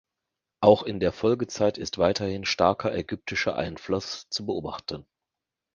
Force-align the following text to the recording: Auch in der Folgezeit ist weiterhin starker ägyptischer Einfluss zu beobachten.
Auch 0.61 0.81
in 0.81 0.99
der 0.99 1.11
Folgezeit 1.11 1.77
ist 1.77 1.99
weiterhin 1.99 2.43
starker 2.43 2.91
ägyptischer 2.91 3.55
Einfluss 3.55 4.27
zu 4.31 4.47
beobachten. 4.47 5.05